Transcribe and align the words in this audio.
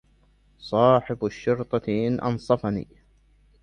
صاحب 0.59 1.25
الشرطة 1.25 1.87
إن 2.07 2.19
أنصفني 2.19 2.87